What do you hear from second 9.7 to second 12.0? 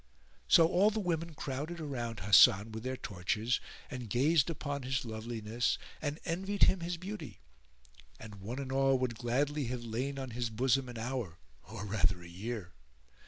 lain on his bosom an hour or